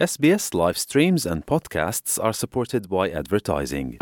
[0.00, 3.92] SBS live streams and podcasts are supported by advertising.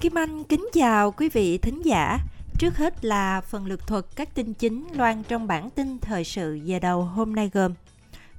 [0.00, 2.18] Kim Anh kính chào quý vị thính giả.
[2.58, 6.54] Trước hết là phần lược thuật các tin chính loan trong bản tin thời sự
[6.54, 7.74] giờ đầu hôm nay gồm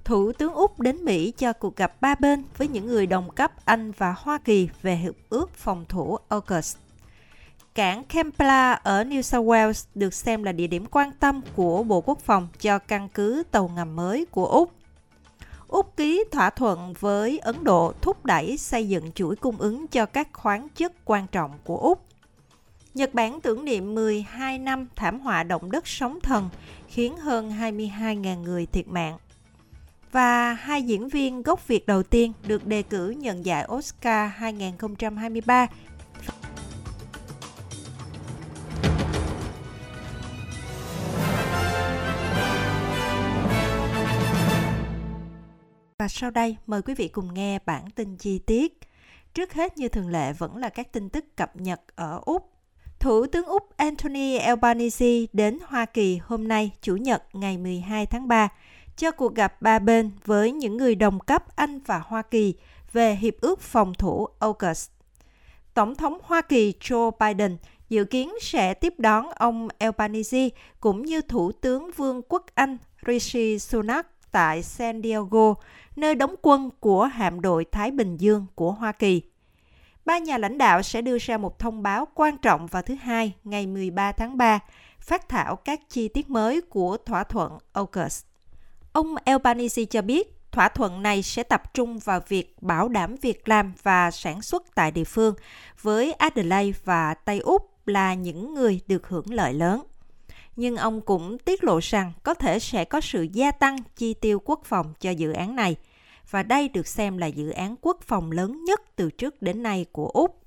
[0.06, 3.52] Thủ tướng Úc đến Mỹ cho cuộc gặp ba bên với những người đồng cấp
[3.66, 6.76] Anh và Hoa Kỳ về hiệp ước phòng thủ AUKUS.
[7.76, 12.02] Cảng Kempla ở New South Wales được xem là địa điểm quan tâm của Bộ
[12.02, 14.72] Quốc phòng cho căn cứ tàu ngầm mới của Úc.
[15.68, 20.06] Úc ký thỏa thuận với Ấn Độ thúc đẩy xây dựng chuỗi cung ứng cho
[20.06, 22.06] các khoáng chất quan trọng của Úc.
[22.94, 26.50] Nhật Bản tưởng niệm 12 năm thảm họa động đất sóng thần,
[26.88, 29.18] khiến hơn 22.000 người thiệt mạng.
[30.16, 35.68] Và hai diễn viên gốc Việt đầu tiên được đề cử nhận giải Oscar 2023
[46.00, 48.80] Và sau đây mời quý vị cùng nghe bản tin chi tiết.
[49.34, 52.52] Trước hết như thường lệ vẫn là các tin tức cập nhật ở Úc.
[53.00, 58.28] Thủ tướng Úc Anthony Albanese đến Hoa Kỳ hôm nay, Chủ nhật ngày 12 tháng
[58.28, 58.50] 3,
[58.98, 62.56] cho cuộc gặp ba bên với những người đồng cấp Anh và Hoa Kỳ
[62.94, 64.90] về Hiệp ước phòng thủ AUKUS.
[65.74, 67.58] Tổng thống Hoa Kỳ Joe Biden
[67.90, 73.60] dự kiến sẽ tiếp đón ông Albanese cũng như Thủ tướng Vương quốc Anh Rishi
[73.60, 75.54] Sunak tại San Diego,
[75.96, 79.22] nơi đóng quân của hạm đội Thái Bình Dương của Hoa Kỳ.
[80.06, 83.34] Ba nhà lãnh đạo sẽ đưa ra một thông báo quan trọng vào thứ Hai,
[83.44, 84.60] ngày 13 tháng 3,
[85.00, 88.24] phát thảo các chi tiết mới của thỏa thuận AUKUS.
[88.96, 93.50] Ông Albanese cho biết thỏa thuận này sẽ tập trung vào việc bảo đảm việc
[93.50, 95.36] làm và sản xuất tại địa phương,
[95.82, 99.84] với Adelaide và Tây Úc là những người được hưởng lợi lớn
[100.56, 104.40] nhưng ông cũng tiết lộ rằng có thể sẽ có sự gia tăng chi tiêu
[104.46, 105.76] quốc phòng cho dự án này.
[106.30, 109.86] Và đây được xem là dự án quốc phòng lớn nhất từ trước đến nay
[109.92, 110.42] của Úc.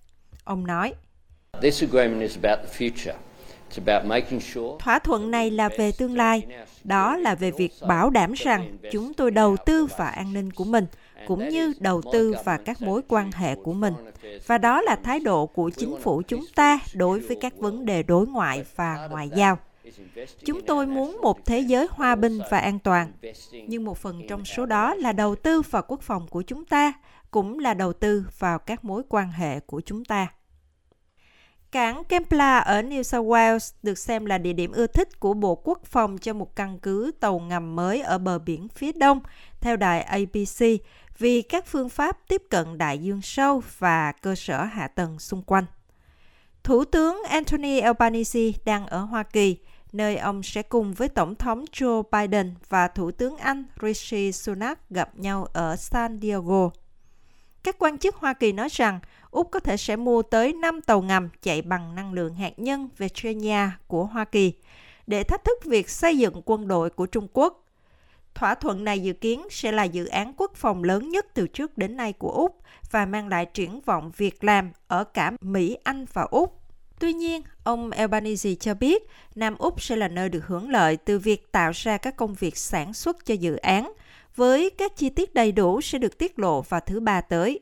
[0.44, 0.94] Ông nói,
[4.78, 6.46] Thỏa thuận này là về tương lai,
[6.84, 10.64] đó là về việc bảo đảm rằng chúng tôi đầu tư vào an ninh của
[10.64, 10.86] mình,
[11.26, 13.94] cũng như đầu tư vào các mối quan hệ của mình.
[14.46, 18.02] Và đó là thái độ của chính phủ chúng ta đối với các vấn đề
[18.02, 19.58] đối ngoại và ngoại giao.
[20.44, 23.12] Chúng tôi muốn một thế giới hòa bình và an toàn,
[23.66, 26.92] nhưng một phần trong số đó là đầu tư vào quốc phòng của chúng ta,
[27.30, 30.26] cũng là đầu tư vào các mối quan hệ của chúng ta.
[31.72, 35.54] Cảng Kempla ở New South Wales được xem là địa điểm ưa thích của Bộ
[35.54, 39.20] Quốc phòng cho một căn cứ tàu ngầm mới ở bờ biển phía đông,
[39.60, 40.64] theo đài ABC,
[41.18, 45.42] vì các phương pháp tiếp cận đại dương sâu và cơ sở hạ tầng xung
[45.42, 45.64] quanh.
[46.62, 49.56] Thủ tướng Anthony Albanese đang ở Hoa Kỳ,
[49.92, 54.90] nơi ông sẽ cùng với Tổng thống Joe Biden và Thủ tướng Anh Rishi Sunak
[54.90, 56.70] gặp nhau ở San Diego.
[57.62, 61.02] Các quan chức Hoa Kỳ nói rằng Úc có thể sẽ mua tới 5 tàu
[61.02, 64.52] ngầm chạy bằng năng lượng hạt nhân Virginia của Hoa Kỳ
[65.06, 67.64] để thách thức việc xây dựng quân đội của Trung Quốc.
[68.34, 71.78] Thỏa thuận này dự kiến sẽ là dự án quốc phòng lớn nhất từ trước
[71.78, 76.06] đến nay của Úc và mang lại triển vọng việc làm ở cả Mỹ, Anh
[76.12, 76.60] và Úc.
[77.00, 81.18] Tuy nhiên, ông Albanese cho biết Nam Úc sẽ là nơi được hưởng lợi từ
[81.18, 83.92] việc tạo ra các công việc sản xuất cho dự án,
[84.36, 87.60] với các chi tiết đầy đủ sẽ được tiết lộ vào thứ ba tới.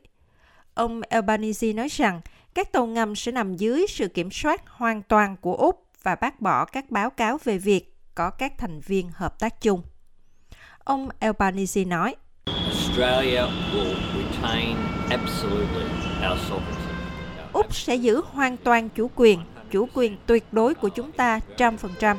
[0.76, 2.20] Ông Albanese nói rằng
[2.54, 6.40] các tàu ngầm sẽ nằm dưới sự kiểm soát hoàn toàn của Úc và bác
[6.40, 9.82] bỏ các báo cáo về việc có các thành viên hợp tác chung.
[10.78, 12.14] Ông Albanese nói.
[17.52, 21.76] Úc sẽ giữ hoàn toàn chủ quyền, chủ quyền tuyệt đối của chúng ta trăm
[21.76, 22.18] phần trăm.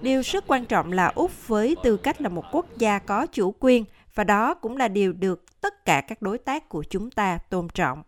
[0.00, 3.54] Điều rất quan trọng là Úc với tư cách là một quốc gia có chủ
[3.60, 7.38] quyền và đó cũng là điều được tất cả các đối tác của chúng ta
[7.38, 8.02] tôn trọng.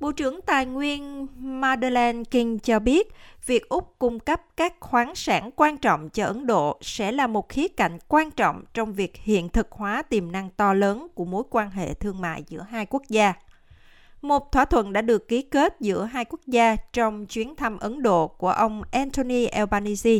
[0.00, 3.08] Bộ trưởng Tài nguyên Madeleine King cho biết,
[3.46, 7.48] việc Úc cung cấp các khoáng sản quan trọng cho Ấn Độ sẽ là một
[7.48, 11.42] khía cạnh quan trọng trong việc hiện thực hóa tiềm năng to lớn của mối
[11.50, 13.34] quan hệ thương mại giữa hai quốc gia.
[14.22, 18.02] Một thỏa thuận đã được ký kết giữa hai quốc gia trong chuyến thăm Ấn
[18.02, 20.18] Độ của ông Anthony Albanese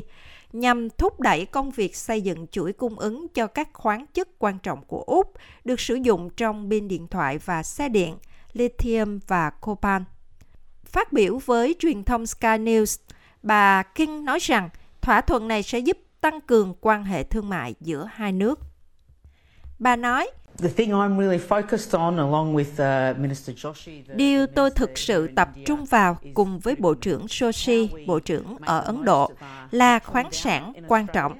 [0.52, 4.58] nhằm thúc đẩy công việc xây dựng chuỗi cung ứng cho các khoáng chất quan
[4.58, 5.32] trọng của Úc
[5.64, 8.16] được sử dụng trong pin điện thoại và xe điện,
[8.52, 10.04] lithium và copan.
[10.84, 13.00] Phát biểu với truyền thông Sky News,
[13.42, 14.68] bà King nói rằng
[15.00, 18.58] thỏa thuận này sẽ giúp tăng cường quan hệ thương mại giữa hai nước.
[19.78, 20.30] Bà nói,
[24.14, 28.80] Điều tôi thực sự tập trung vào cùng với Bộ trưởng Joshi, Bộ trưởng ở
[28.80, 29.30] Ấn Độ,
[29.70, 31.32] là khoáng sản quan trọng.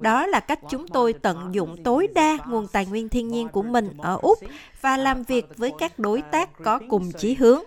[0.00, 3.62] Đó là cách chúng tôi tận dụng tối đa nguồn tài nguyên thiên nhiên của
[3.62, 4.38] mình ở Úc
[4.80, 7.62] và làm việc với các đối tác có cùng chí hướng.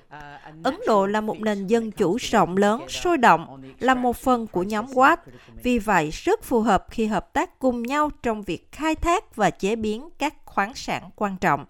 [0.63, 4.63] Ấn Độ là một nền dân chủ rộng lớn, sôi động, là một phần của
[4.63, 5.17] nhóm Watt.
[5.63, 9.49] Vì vậy, rất phù hợp khi hợp tác cùng nhau trong việc khai thác và
[9.49, 11.65] chế biến các khoáng sản quan trọng.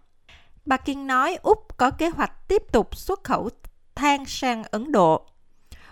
[0.66, 3.50] Bà Kinh nói Úc có kế hoạch tiếp tục xuất khẩu
[3.96, 5.26] than sang Ấn Độ.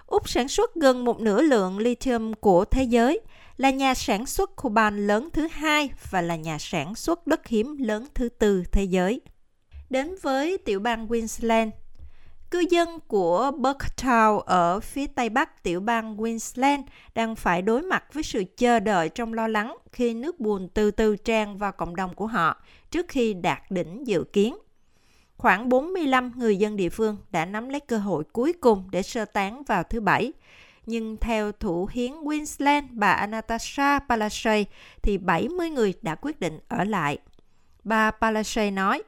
[0.05, 3.19] Úc sản xuất gần một nửa lượng lithium của thế giới,
[3.57, 7.77] là nhà sản xuất coban lớn thứ hai và là nhà sản xuất đất hiếm
[7.79, 9.21] lớn thứ tư thế giới.
[9.89, 11.71] Đến với tiểu bang Queensland,
[12.51, 16.81] Cư dân của Bucktown ở phía tây bắc tiểu bang Queensland
[17.15, 20.91] đang phải đối mặt với sự chờ đợi trong lo lắng khi nước bùn từ
[20.91, 24.57] từ tràn vào cộng đồng của họ trước khi đạt đỉnh dự kiến.
[25.37, 29.25] Khoảng 45 người dân địa phương đã nắm lấy cơ hội cuối cùng để sơ
[29.25, 30.33] tán vào thứ Bảy.
[30.85, 34.65] Nhưng theo thủ hiến Queensland bà Anastasia Palaszczuk
[35.01, 37.17] thì 70 người đã quyết định ở lại.
[37.83, 39.03] Bà Palaszczuk nói,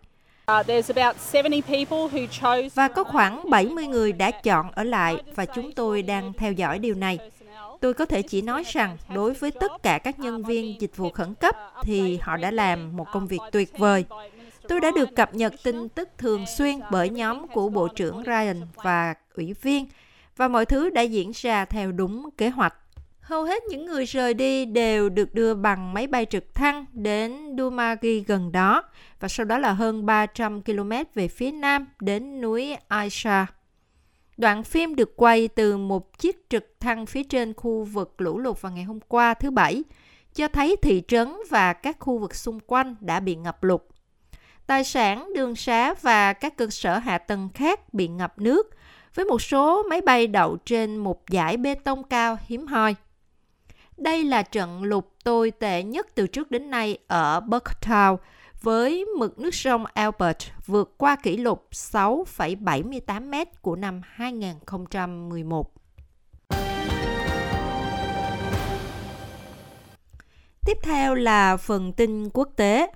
[2.75, 6.79] và có khoảng 70 người đã chọn ở lại và chúng tôi đang theo dõi
[6.79, 7.19] điều này.
[7.81, 11.09] Tôi có thể chỉ nói rằng đối với tất cả các nhân viên dịch vụ
[11.09, 14.05] khẩn cấp thì họ đã làm một công việc tuyệt vời.
[14.67, 18.61] Tôi đã được cập nhật tin tức thường xuyên bởi nhóm của Bộ trưởng Ryan
[18.75, 19.85] và ủy viên
[20.37, 22.73] và mọi thứ đã diễn ra theo đúng kế hoạch.
[23.31, 27.55] Hầu hết những người rời đi đều được đưa bằng máy bay trực thăng đến
[27.57, 28.83] Dumagi gần đó
[29.19, 33.45] và sau đó là hơn 300 km về phía nam đến núi Aisha.
[34.37, 38.61] Đoạn phim được quay từ một chiếc trực thăng phía trên khu vực lũ lụt
[38.61, 39.83] vào ngày hôm qua thứ Bảy,
[40.35, 43.81] cho thấy thị trấn và các khu vực xung quanh đã bị ngập lụt.
[44.67, 48.69] Tài sản, đường xá và các cơ sở hạ tầng khác bị ngập nước,
[49.15, 52.95] với một số máy bay đậu trên một dải bê tông cao hiếm hoi.
[54.01, 58.17] Đây là trận lụt tồi tệ nhất từ trước đến nay ở Bucktown,
[58.61, 65.73] với mực nước sông Albert vượt qua kỷ lục 6,78 mét của năm 2011.
[70.65, 72.91] Tiếp theo là phần tin quốc tế.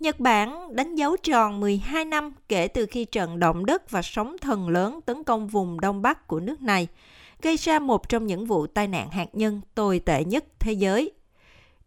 [0.00, 4.36] Nhật Bản đánh dấu tròn 12 năm kể từ khi trận động đất và sóng
[4.40, 6.88] thần lớn tấn công vùng Đông Bắc của nước này–
[7.42, 11.12] gây ra một trong những vụ tai nạn hạt nhân tồi tệ nhất thế giới.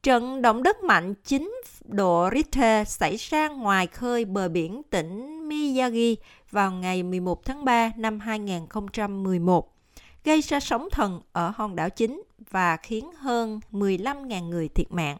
[0.03, 1.51] Trận động đất mạnh 9
[1.85, 6.15] độ Richter xảy ra ngoài khơi bờ biển tỉnh Miyagi
[6.51, 9.73] vào ngày 11 tháng 3 năm 2011,
[10.23, 15.17] gây ra sóng thần ở hòn đảo chính và khiến hơn 15.000 người thiệt mạng.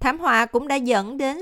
[0.00, 1.38] Thảm họa cũng đã dẫn đến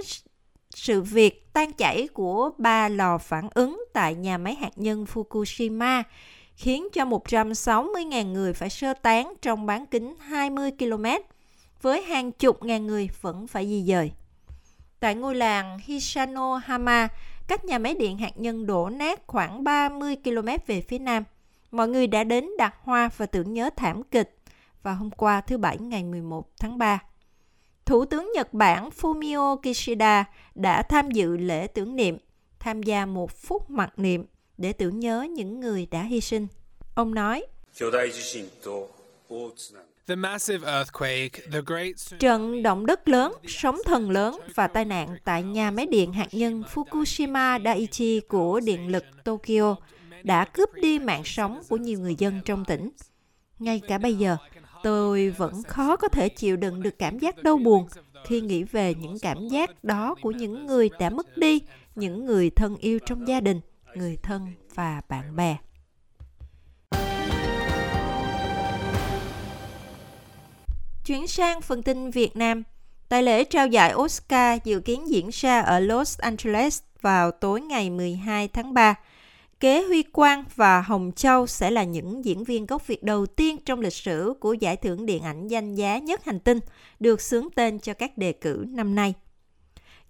[0.74, 6.02] sự việc tan chảy của ba lò phản ứng tại nhà máy hạt nhân Fukushima
[6.56, 11.04] khiến cho 160.000 người phải sơ tán trong bán kính 20 km,
[11.82, 14.12] với hàng chục ngàn người vẫn phải di dời.
[15.00, 17.08] Tại ngôi làng Hisanohama,
[17.48, 21.24] cách nhà máy điện hạt nhân đổ nát khoảng 30 km về phía nam,
[21.70, 24.36] mọi người đã đến đặt hoa và tưởng nhớ thảm kịch
[24.82, 27.02] vào hôm qua thứ Bảy ngày 11 tháng 3.
[27.84, 30.24] Thủ tướng Nhật Bản Fumio Kishida
[30.54, 32.18] đã tham dự lễ tưởng niệm,
[32.58, 34.24] tham gia một phút mặc niệm
[34.62, 36.46] để tưởng nhớ những người đã hy sinh.
[36.94, 37.46] Ông nói,
[42.18, 46.28] Trận động đất lớn, sóng thần lớn và tai nạn tại nhà máy điện hạt
[46.32, 49.76] nhân Fukushima Daiichi của điện lực Tokyo
[50.22, 52.90] đã cướp đi mạng sống của nhiều người dân trong tỉnh.
[53.58, 54.36] Ngay cả bây giờ,
[54.82, 57.86] tôi vẫn khó có thể chịu đựng được cảm giác đau buồn
[58.26, 61.60] khi nghĩ về những cảm giác đó của những người đã mất đi,
[61.94, 63.60] những người thân yêu trong gia đình
[63.94, 65.56] người thân và bạn bè.
[71.04, 72.62] Chuyển sang phần tin Việt Nam.
[73.08, 77.90] Tại lễ trao giải Oscar dự kiến diễn ra ở Los Angeles vào tối ngày
[77.90, 78.94] 12 tháng 3.
[79.60, 83.56] Kế Huy Quang và Hồng Châu sẽ là những diễn viên gốc Việt đầu tiên
[83.64, 86.60] trong lịch sử của giải thưởng điện ảnh danh giá nhất hành tinh,
[87.00, 89.14] được xướng tên cho các đề cử năm nay.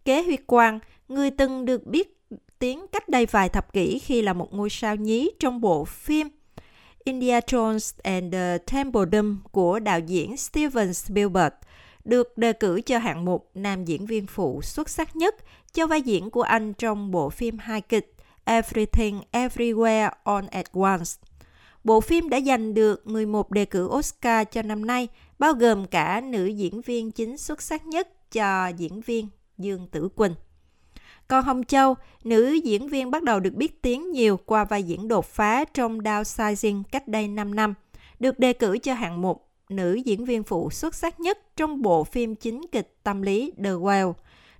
[0.05, 2.22] Kế Huy Quang, người từng được biết
[2.62, 6.28] tiếng cách đây vài thập kỷ khi là một ngôi sao nhí trong bộ phim
[7.04, 11.54] India Jones and the Temple Doom của đạo diễn Steven Spielberg
[12.04, 15.37] được đề cử cho hạng mục nam diễn viên phụ xuất sắc nhất
[15.73, 18.14] cho vai diễn của anh trong bộ phim hài kịch
[18.45, 21.11] Everything Everywhere All at Once.
[21.85, 26.21] Bộ phim đã giành được 11 đề cử Oscar cho năm nay, bao gồm cả
[26.21, 29.28] nữ diễn viên chính xuất sắc nhất cho diễn viên
[29.59, 30.35] Dương Tử Quỳnh.
[31.29, 35.09] Còn Hồng Châu, nữ diễn viên bắt đầu được biết tiếng nhiều qua vai diễn
[35.09, 37.75] đột phá trong Downsizing cách đây 5 năm,
[38.21, 42.05] được đề cử cho hạng mục nữ diễn viên phụ xuất sắc nhất trong bộ
[42.05, 44.12] phim chính kịch tâm lý The Well.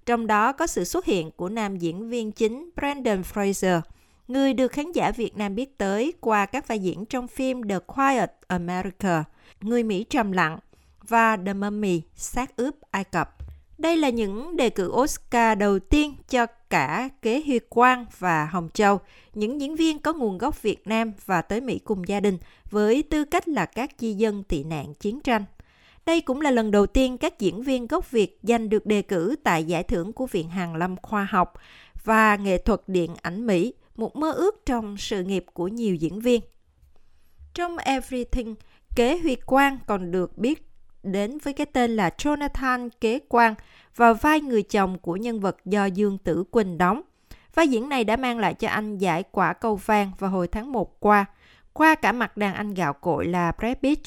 [0.07, 3.81] Trong đó có sự xuất hiện của nam diễn viên chính Brandon Fraser,
[4.29, 7.79] người được khán giả Việt Nam biết tới qua các vai diễn trong phim The
[7.79, 9.25] Quiet America,
[9.61, 10.59] Người Mỹ trầm lặng
[11.09, 13.42] và The Mummy, xác ướp Ai Cập.
[13.83, 18.69] Đây là những đề cử Oscar đầu tiên cho cả Kế Huy Quang và Hồng
[18.75, 19.01] Châu,
[19.35, 22.39] những diễn viên có nguồn gốc Việt Nam và tới Mỹ cùng gia đình
[22.71, 25.45] với tư cách là các di dân tị nạn chiến tranh.
[26.07, 29.37] Đây cũng là lần đầu tiên các diễn viên gốc Việt giành được đề cử
[29.43, 31.53] tại giải thưởng của Viện Hàn Lâm Khoa học
[32.05, 36.21] và Nghệ thuật Điện ảnh Mỹ, một mơ ước trong sự nghiệp của nhiều diễn
[36.21, 36.41] viên.
[37.55, 38.55] Trong Everything,
[38.97, 40.72] Kế Huy Quang còn được biết
[41.03, 43.55] đến với cái tên là Jonathan Kế Quang
[43.97, 47.03] và vai người chồng của nhân vật do Dương Tử Quỳnh đóng.
[47.55, 50.73] Vai diễn này đã mang lại cho anh giải quả cầu vàng vào hồi tháng
[50.73, 51.25] 1 qua,
[51.73, 54.03] qua cả mặt đàn anh gạo cội là Brad Pitt.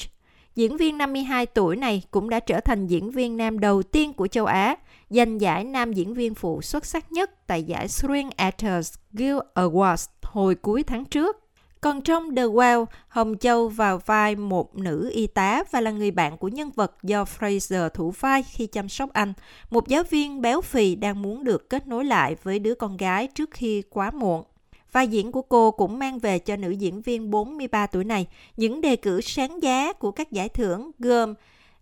[0.54, 4.26] Diễn viên 52 tuổi này cũng đã trở thành diễn viên nam đầu tiên của
[4.26, 4.76] châu Á,
[5.10, 10.06] giành giải nam diễn viên phụ xuất sắc nhất tại giải Screen Actors Guild Awards
[10.22, 11.45] hồi cuối tháng trước.
[11.80, 16.10] Còn trong The Well, Hồng Châu vào vai một nữ y tá và là người
[16.10, 19.32] bạn của nhân vật do Fraser thủ vai khi chăm sóc anh,
[19.70, 23.26] một giáo viên béo phì đang muốn được kết nối lại với đứa con gái
[23.26, 24.44] trước khi quá muộn.
[24.92, 28.80] Vai diễn của cô cũng mang về cho nữ diễn viên 43 tuổi này những
[28.80, 31.34] đề cử sáng giá của các giải thưởng gồm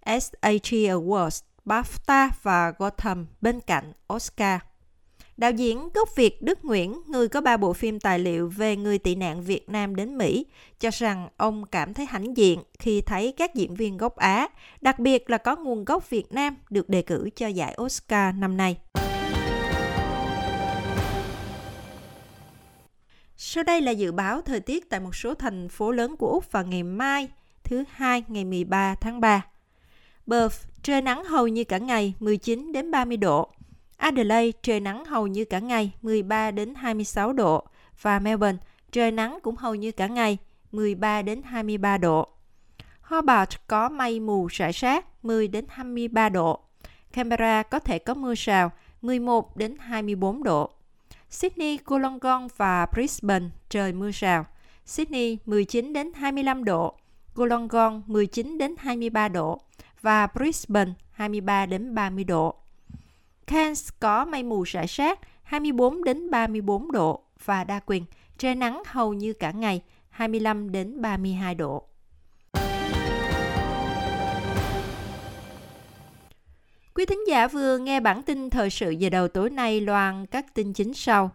[0.07, 4.61] SAG Awards, BAFTA và Gotham bên cạnh Oscar.
[5.37, 8.99] Đạo diễn gốc Việt Đức Nguyễn, người có ba bộ phim tài liệu về người
[8.99, 10.47] tị nạn Việt Nam đến Mỹ,
[10.81, 14.49] cho rằng ông cảm thấy hãnh diện khi thấy các diễn viên gốc Á,
[14.81, 18.57] đặc biệt là có nguồn gốc Việt Nam, được đề cử cho giải Oscar năm
[18.57, 18.77] nay.
[23.37, 26.53] Sau đây là dự báo thời tiết tại một số thành phố lớn của Úc
[26.53, 27.29] vào ngày mai,
[27.65, 29.47] thứ hai ngày 13 tháng 3.
[30.27, 33.51] Perth, trời nắng hầu như cả ngày, 19 đến 30 độ.
[33.97, 37.65] Adelaide trời nắng hầu như cả ngày 13 đến 26 độ
[38.03, 38.59] và Melbourne
[38.93, 40.39] trời nắng cũng hầu như cả ngày
[40.73, 42.29] 13 đến 23 độ.
[43.01, 46.61] Hobart có mây mù rải rác 10 đến 23 độ.
[47.13, 48.71] Canberra có thể có mưa rào
[49.03, 50.71] 11 đến 24 độ.
[51.31, 54.47] Sydney, Wollongong và Brisbane trời mưa rào.
[54.87, 56.95] Sydney 19 đến 25 độ,
[57.35, 59.61] Wollongong 19 đến 23 độ
[60.03, 62.64] và Brisbane 23 đến 30 độ.
[63.47, 68.05] Cairns có mây mù rải rác 24 đến 34 độ và đa quyền,
[68.39, 71.89] trời nắng hầu như cả ngày 25 đến 32 độ.
[76.95, 80.55] Quý thính giả vừa nghe bản tin thời sự về đầu tối nay loan các
[80.55, 81.31] tin chính sau.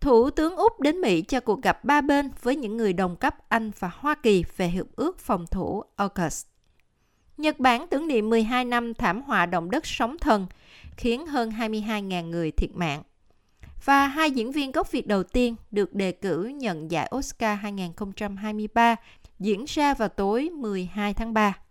[0.00, 3.36] Thủ tướng Úc đến Mỹ cho cuộc gặp ba bên với những người đồng cấp
[3.48, 6.46] Anh và Hoa Kỳ về hiệp ước phòng thủ AUKUS.
[7.36, 10.46] Nhật Bản tưởng niệm 12 năm thảm họa động đất sóng thần–
[10.96, 13.02] khiến hơn 22.000 người thiệt mạng.
[13.84, 18.96] Và hai diễn viên gốc Việt đầu tiên được đề cử nhận giải Oscar 2023
[19.38, 21.61] diễn ra vào tối 12 tháng 3.